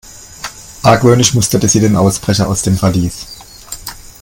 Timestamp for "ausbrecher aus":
1.95-2.63